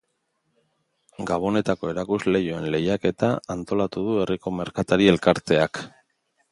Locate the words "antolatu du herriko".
3.59-4.59